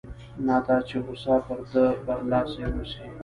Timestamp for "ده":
1.71-1.85